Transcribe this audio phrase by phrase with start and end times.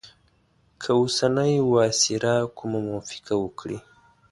[0.81, 3.77] که اوسنی وایسرا کومه موافقه وکړي.